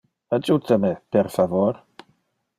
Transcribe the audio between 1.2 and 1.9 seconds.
favor.